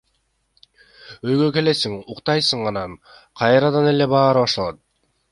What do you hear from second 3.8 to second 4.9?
эле баары башталат.